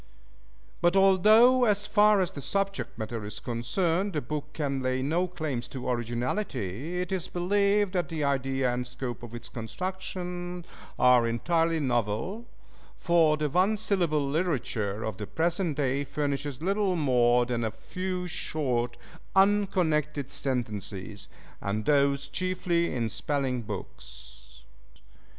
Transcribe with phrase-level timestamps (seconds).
[0.81, 5.27] But although, as far as the subject matter is concerned, the book can lay no
[5.27, 10.65] claims to originality, it is believed that the idea and scope of its construction
[10.97, 12.47] are entirely novel,
[12.97, 18.25] for the One Syllable literature of the present day furnishes little more than a few
[18.25, 18.97] short,
[19.35, 21.27] unconnected sentences,
[21.61, 24.63] and those chiefly in spelling books.